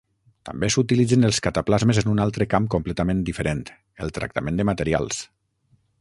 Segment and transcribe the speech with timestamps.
[0.49, 3.63] També s'utilitzen els cataplasmes en un altre camp completament diferent:
[4.07, 5.25] el tractament de materials.